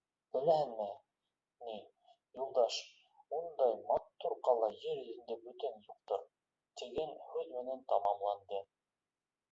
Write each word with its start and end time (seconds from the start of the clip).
—Беләһеңме, 0.36 0.88
ни, 1.68 1.76
Юлдаш, 2.40 2.76
ундай 3.38 3.78
матур 3.92 4.36
ҡала 4.50 4.68
ер 4.82 5.00
йөҙөндә 5.06 5.38
бүтән 5.48 5.80
юҡтыр, 5.88 6.28
-тигән 6.82 7.16
һүҙ 7.32 7.50
менән 7.56 7.82
тамамланды. 7.96 8.62